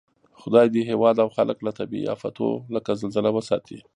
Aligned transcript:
خدای 0.41 0.67
دې 0.73 0.81
هېواد 0.91 1.15
او 1.23 1.29
خلک 1.37 1.57
له 1.65 1.71
طبعي 1.79 2.03
آفتو 2.15 2.47
لکه 2.75 2.91
زلزله 3.01 3.29
وساتئ 3.33 3.79